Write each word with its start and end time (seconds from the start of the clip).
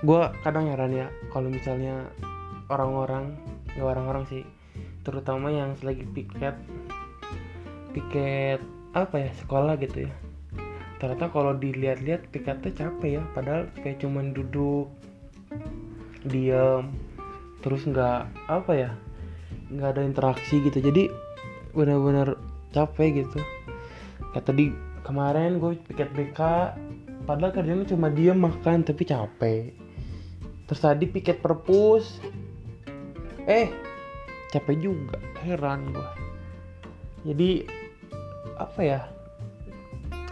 gue 0.00 0.22
kadang 0.40 0.64
heran 0.72 0.96
ya 0.96 1.06
kalau 1.28 1.52
misalnya 1.52 2.08
orang-orang 2.72 3.36
ya 3.76 3.84
orang-orang 3.84 4.24
sih 4.32 4.42
terutama 5.04 5.52
yang 5.52 5.76
lagi 5.84 6.08
piket 6.08 6.56
piket 7.92 8.60
apa 8.96 9.28
ya 9.28 9.30
sekolah 9.44 9.76
gitu 9.76 10.06
ya. 10.08 10.12
Ternyata 11.00 11.32
kalau 11.32 11.56
dilihat-lihat 11.56 12.28
piketnya 12.28 12.72
capek 12.76 13.20
ya 13.20 13.22
padahal 13.32 13.72
kayak 13.80 14.04
cuman 14.04 14.36
duduk 14.36 14.92
diam 16.28 16.92
terus 17.64 17.88
nggak 17.88 18.28
apa 18.48 18.72
ya 18.72 18.90
nggak 19.72 19.96
ada 19.96 20.02
interaksi 20.04 20.60
gitu. 20.64 20.80
Jadi 20.80 21.08
benar-benar 21.72 22.36
capek 22.72 23.24
gitu. 23.24 23.40
Kayak 24.36 24.44
tadi 24.48 24.64
kemarin 25.02 25.58
gue 25.58 25.80
piket 25.88 26.12
BK 26.12 26.40
padahal 27.24 27.52
kerjanya 27.52 27.84
cuma 27.88 28.12
diem 28.12 28.36
makan 28.36 28.84
tapi 28.84 29.02
capek 29.08 29.79
terus 30.70 30.86
tadi 30.86 31.10
piket 31.10 31.42
perpus. 31.42 32.22
Eh 33.50 33.66
capek 34.54 34.78
juga. 34.78 35.18
Heran 35.42 35.90
gue 35.90 36.30
jadi 37.24 37.68
apa 38.56 38.80
ya? 38.80 39.00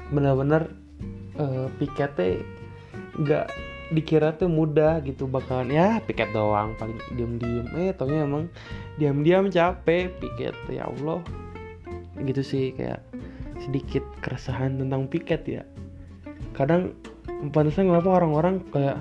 Benar-benar 0.09 0.73
uh, 1.37 1.69
piketnya 1.77 2.41
nggak 3.19 3.47
dikira 3.89 4.37
tuh 4.37 4.53
mudah 4.53 5.01
gitu 5.01 5.25
bakalan 5.25 5.73
ya 5.73 5.97
piket 6.05 6.29
doang 6.37 6.77
paling 6.77 7.01
diem-diem 7.17 7.65
eh 7.73 7.91
taunya 7.97 8.29
emang 8.29 8.53
diam-diam 9.01 9.49
capek 9.49 10.13
piket 10.21 10.57
ya 10.69 10.89
Allah. 10.89 11.21
Gitu 12.21 12.41
sih 12.45 12.65
kayak 12.73 13.05
sedikit 13.65 14.05
keresahan 14.25 14.81
tentang 14.81 15.09
piket 15.09 15.43
ya. 15.45 15.63
Kadang 16.57 16.97
pantasnya 17.53 17.85
kenapa 17.85 18.09
orang-orang 18.23 18.65
kayak 18.73 18.99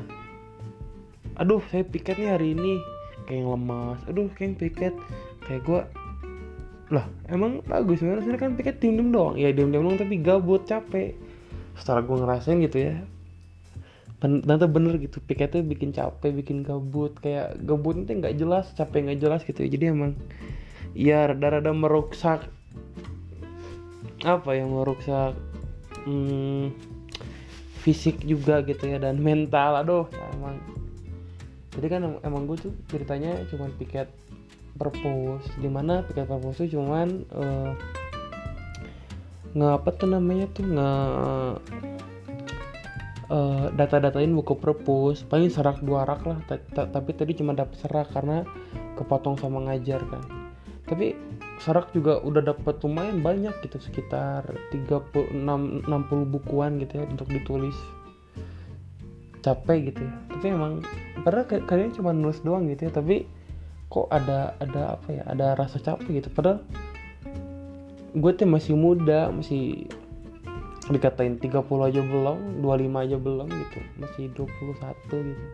aduh 1.38 1.62
saya 1.70 1.86
piket 1.86 2.18
nih 2.18 2.30
hari 2.34 2.54
ini. 2.58 2.82
Kayak 3.30 3.40
yang 3.44 3.50
lemas. 3.54 4.00
Aduh 4.10 4.28
kayak 4.34 4.58
piket. 4.58 4.94
Kayak 5.46 5.62
gue 5.64 5.82
lah 6.92 7.06
emang 7.30 7.62
bagus. 7.64 8.02
Sebenarnya 8.02 8.40
kan 8.40 8.58
piket 8.58 8.82
diem 8.82 8.98
diem 8.98 9.10
doang. 9.14 9.38
Ya 9.38 9.54
diem 9.54 9.70
diem 9.70 9.84
doang 9.86 9.98
tapi 9.98 10.20
gabut 10.20 10.66
capek. 10.66 11.14
Setelah 11.78 12.02
gue 12.04 12.18
ngerasain 12.18 12.60
gitu 12.66 12.80
ya 12.82 12.98
ternyata 14.18 14.66
bener 14.66 14.98
gitu. 14.98 15.22
Piketnya 15.22 15.62
bikin 15.62 15.94
capek 15.94 16.34
bikin 16.34 16.66
gabut. 16.66 17.14
Kayak 17.22 17.62
gabut 17.62 18.02
itu 18.02 18.18
nggak 18.18 18.36
jelas 18.38 18.66
capek 18.74 19.10
nggak 19.10 19.20
jelas 19.22 19.42
gitu 19.46 19.62
ya. 19.66 19.70
Jadi 19.70 19.86
emang 19.94 20.12
ya 20.98 21.30
rada-rada 21.30 21.70
meruksak 21.74 22.50
apa 24.26 24.50
ya 24.58 24.66
meruksak 24.66 25.38
hmm, 26.10 26.74
fisik 27.86 28.26
juga 28.26 28.66
gitu 28.66 28.90
ya 28.90 28.98
dan 28.98 29.22
mental. 29.22 29.86
Aduh 29.86 30.06
emang 30.34 30.58
jadi 31.78 31.88
kan 31.94 32.02
emang 32.25 32.50
gue 32.50 32.58
tuh 32.58 32.73
ceritanya 32.89 33.38
cuma 33.53 33.70
piket 33.78 34.09
perpus 34.78 35.45
di 35.61 35.70
mana 35.70 36.02
piket 36.02 36.25
perpus 36.25 36.58
tuh 36.58 36.70
cuman 36.73 37.22
uh, 37.33 37.72
nge 39.53 39.67
apa 39.73 39.89
tuh 39.94 40.09
namanya 40.09 40.45
tuh 40.53 40.66
nge 40.66 40.92
uh, 43.31 43.67
data-datain 43.73 44.33
buku 44.33 44.58
perpus. 44.58 45.23
Paling 45.25 45.53
serak 45.53 45.81
dua 45.83 46.03
rak 46.03 46.23
lah 46.28 46.39
tapi 46.73 47.09
tadi 47.14 47.38
cuma 47.38 47.53
dapat 47.53 47.78
serak 47.80 48.11
karena 48.11 48.44
kepotong 49.00 49.38
sama 49.39 49.64
ngajar 49.70 50.02
kan. 50.08 50.23
Tapi 50.88 51.14
serak 51.59 51.92
juga 51.92 52.22
udah 52.22 52.53
dapat 52.53 52.80
lumayan 52.86 53.25
banyak 53.25 53.53
gitu 53.66 53.81
sekitar 53.81 54.45
36 54.72 55.33
60 55.42 55.89
bukuan 56.30 56.78
gitu 56.78 57.02
ya 57.02 57.05
untuk 57.09 57.28
ditulis 57.33 57.73
capek 59.48 59.94
gitu 59.94 60.04
ya. 60.04 60.14
Tapi 60.36 60.46
emang 60.52 60.74
padahal 61.24 61.48
kalian 61.48 61.96
cuma 61.96 62.12
nulis 62.12 62.44
doang 62.44 62.68
gitu 62.68 62.88
ya. 62.88 62.92
Tapi 62.92 63.24
kok 63.88 64.12
ada 64.12 64.52
ada 64.60 65.00
apa 65.00 65.08
ya 65.08 65.24
ada 65.24 65.56
rasa 65.56 65.80
capek 65.80 66.20
gitu. 66.20 66.30
Padahal 66.36 66.60
gue 68.12 68.32
tuh 68.36 68.48
masih 68.50 68.76
muda 68.76 69.32
masih 69.32 69.88
dikatain 70.88 71.36
30 71.40 71.64
aja 71.64 72.02
belum 72.04 72.64
25 72.64 73.04
aja 73.08 73.18
belum 73.18 73.48
gitu. 73.48 73.80
Masih 74.04 74.26
21 74.36 75.32
gitu. 75.32 75.46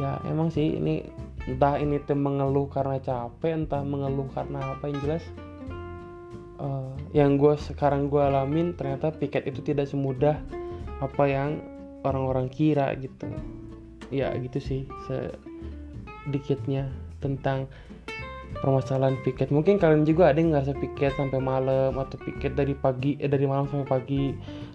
Ya 0.00 0.18
emang 0.26 0.50
sih 0.50 0.80
ini 0.80 1.06
entah 1.44 1.76
ini 1.76 2.00
tuh 2.02 2.16
mengeluh 2.16 2.66
karena 2.72 2.96
capek 2.98 3.52
entah 3.62 3.84
mengeluh 3.84 4.26
karena 4.32 4.74
apa 4.74 4.88
yang 4.88 4.98
jelas 5.04 5.22
uh, 6.58 6.92
yang 7.14 7.36
gue 7.38 7.54
sekarang 7.60 8.08
gue 8.08 8.18
alamin 8.18 8.74
ternyata 8.74 9.14
piket 9.14 9.46
itu 9.46 9.60
tidak 9.62 9.86
semudah 9.86 10.40
apa 10.98 11.24
yang 11.28 11.60
orang-orang 12.04 12.52
kira 12.52 12.92
gitu. 13.00 13.26
Ya 14.12 14.30
gitu 14.36 14.60
sih 14.60 14.80
sedikitnya 15.08 16.92
tentang 17.18 17.66
permasalahan 18.60 19.18
piket. 19.26 19.50
Mungkin 19.50 19.80
kalian 19.82 20.06
juga 20.06 20.30
ada 20.30 20.38
yang 20.38 20.54
ngerasa 20.54 20.76
piket 20.78 21.16
sampai 21.18 21.42
malam 21.42 21.96
atau 21.98 22.16
piket 22.20 22.54
dari 22.54 22.76
pagi 22.76 23.18
eh 23.18 23.26
dari 23.26 23.48
malam 23.48 23.66
sampai 23.66 23.88
pagi 23.88 24.22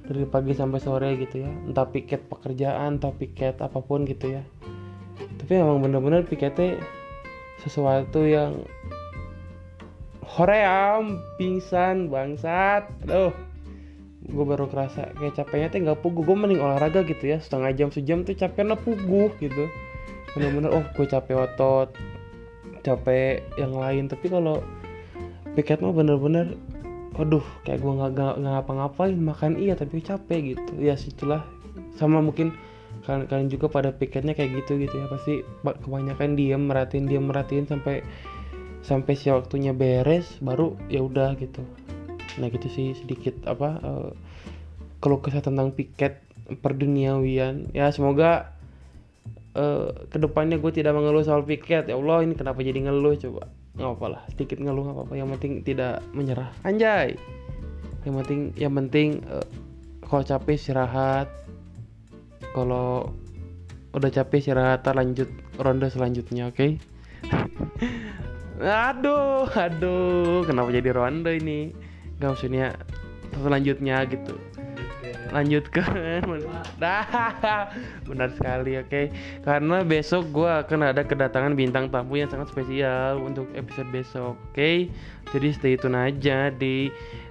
dari 0.03 0.25
pagi 0.27 0.51
sampai 0.57 0.79
sore 0.81 1.09
gitu 1.15 1.45
ya. 1.45 1.49
Entah 1.69 1.87
piket 1.87 2.27
pekerjaan 2.27 2.99
entah 2.99 3.13
piket 3.13 3.61
apa 3.63 3.79
pun 3.79 4.03
gitu 4.03 4.35
ya. 4.35 4.43
Tapi 5.39 5.51
emang 5.55 5.79
bener-bener 5.79 6.27
piketnya 6.27 6.81
sesuatu 7.63 8.25
yang 8.27 8.67
hoream 10.25 11.23
pingsan 11.39 12.11
bangsat. 12.11 12.89
Aduh 13.07 13.31
gue 14.29 14.45
baru 14.45 14.69
kerasa 14.69 15.09
kayak 15.17 15.33
capeknya 15.35 15.67
tuh 15.73 15.79
nggak 15.83 15.99
puguh. 16.05 16.21
Gue 16.23 16.37
mending 16.37 16.61
olahraga 16.61 17.01
gitu 17.03 17.25
ya. 17.25 17.37
Setengah 17.41 17.73
jam 17.73 17.89
sejam 17.89 18.21
tuh 18.23 18.37
capeknya 18.37 18.77
puguh 18.77 19.33
gitu. 19.41 19.65
Bener-bener 20.37 20.69
oh 20.69 20.85
gue 20.93 21.05
capek 21.09 21.35
otot 21.49 21.89
capek 22.85 23.43
yang 23.57 23.73
lain. 23.75 24.07
Tapi 24.07 24.29
kalau 24.29 24.61
piket 25.57 25.81
mah 25.81 25.91
bener-bener 25.91 26.55
waduh 27.17 27.43
kayak 27.67 27.83
gue 27.83 27.91
nggak 27.91 28.37
ngapa-ngapain 28.39 29.17
makan. 29.17 29.57
Iya 29.57 29.75
tapi 29.75 29.99
capek 29.99 30.55
gitu. 30.55 30.73
Ya 30.77 30.95
situlah 30.95 31.43
sama 31.97 32.23
mungkin 32.23 32.53
kalian, 33.03 33.27
kalian 33.27 33.49
juga 33.49 33.67
pada 33.67 33.89
piketnya 33.91 34.37
kayak 34.37 34.63
gitu 34.63 34.79
gitu 34.79 34.95
ya. 34.95 35.05
Pasti 35.09 35.41
kebanyakan 35.65 36.37
diem 36.37 36.63
merhatiin 36.69 37.09
diem 37.09 37.25
merhatiin 37.25 37.65
sampai 37.65 38.05
sampai 38.79 39.13
si 39.19 39.27
waktunya 39.27 39.75
beres 39.75 40.39
baru 40.39 40.75
ya 40.87 41.03
udah 41.03 41.35
gitu 41.35 41.61
nah 42.39 42.47
gitu 42.47 42.71
sih 42.71 42.95
sedikit 42.95 43.35
apa 43.45 43.69
uh, 43.83 44.09
keluh 44.99 45.19
kesah 45.19 45.43
tentang 45.43 45.71
piket 45.71 46.19
perduniawian. 46.59 47.69
Ya 47.71 47.93
semoga 47.93 48.55
uh, 49.53 49.93
ke 50.09 50.17
depannya 50.17 50.57
gue 50.57 50.71
tidak 50.73 50.97
mengeluh 50.97 51.21
soal 51.21 51.45
piket. 51.45 51.87
Ya 51.87 51.95
Allah 51.95 52.25
ini 52.25 52.33
kenapa 52.33 52.65
jadi 52.65 52.89
ngeluh? 52.89 53.15
Coba 53.21 53.47
nggak 53.77 53.91
apa 53.95 54.05
lah. 54.09 54.21
Sedikit 54.33 54.57
ngeluh 54.59 54.83
nggak 54.89 54.97
apa-apa. 54.97 55.13
Yang 55.13 55.29
penting 55.37 55.53
tidak 55.63 56.01
menyerah. 56.11 56.49
Anjay! 56.65 57.15
Yang 58.03 58.15
penting 58.25 58.39
yang 58.57 58.73
penting 58.75 59.09
uh, 59.29 59.45
kalau 60.03 60.23
capek 60.25 60.57
istirahat. 60.57 61.29
Kalau 62.49 63.13
udah 63.93 64.09
capek 64.09 64.41
istirahat 64.41 64.81
lanjut 64.89 65.29
ronde 65.61 65.87
selanjutnya 65.87 66.49
oke? 66.49 66.57
Okay? 66.57 66.71
aduh 68.59 69.47
aduh 69.47 70.43
kenapa 70.43 70.67
jadi 70.75 70.91
ronde 70.91 71.31
ini 71.39 71.71
gak 72.19 72.35
maksudnya 72.35 72.75
selanjutnya 73.39 74.03
gitu 74.07 74.35
lanjutkan 75.29 76.25
dah 76.81 77.05
benar 78.05 78.29
sekali 78.33 78.81
oke 78.81 78.89
okay? 78.89 79.05
karena 79.45 79.85
besok 79.85 80.25
gue 80.33 80.49
akan 80.49 80.89
ada 80.89 81.05
kedatangan 81.05 81.53
bintang 81.53 81.89
tamu 81.93 82.17
yang 82.17 82.29
sangat 82.29 82.49
spesial 82.49 83.21
untuk 83.21 83.45
episode 83.53 83.89
besok 83.93 84.33
oke 84.33 84.53
okay? 84.53 84.89
jadi 85.29 85.47
stay 85.53 85.75
tune 85.77 85.97
aja 85.97 86.49
di 86.49 86.89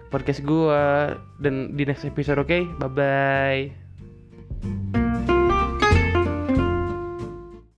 podcast 0.08 0.46
gue 0.46 0.82
dan 1.42 1.74
di 1.74 1.82
next 1.84 2.06
episode 2.06 2.38
oke 2.38 2.48
okay? 2.48 2.62
bye 2.78 2.90
bye 2.90 4.97